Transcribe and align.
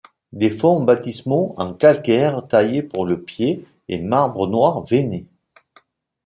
Des 0.33 0.49
fonts 0.49 0.81
baptismaux 0.81 1.53
en 1.57 1.75
calcaire 1.75 2.47
taillé 2.47 2.81
pour 2.81 3.05
le 3.05 3.21
pied 3.21 3.67
et 3.87 3.99
marbre 3.99 4.47
noir 4.47 4.83
veiné. 4.85 5.27